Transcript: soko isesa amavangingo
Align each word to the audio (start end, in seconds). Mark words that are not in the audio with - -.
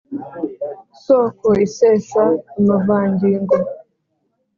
soko 1.03 1.49
isesa 1.65 2.23
amavangingo 2.57 3.57